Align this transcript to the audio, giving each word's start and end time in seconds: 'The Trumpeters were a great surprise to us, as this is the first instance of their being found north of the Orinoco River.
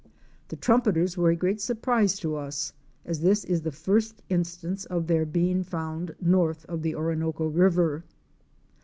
'The 0.47 0.55
Trumpeters 0.55 1.15
were 1.15 1.29
a 1.29 1.35
great 1.35 1.61
surprise 1.61 2.17
to 2.17 2.35
us, 2.35 2.73
as 3.05 3.21
this 3.21 3.43
is 3.45 3.61
the 3.61 3.71
first 3.71 4.23
instance 4.29 4.85
of 4.85 5.05
their 5.05 5.25
being 5.27 5.61
found 5.61 6.15
north 6.19 6.65
of 6.65 6.81
the 6.81 6.95
Orinoco 6.95 7.45
River. 7.45 8.03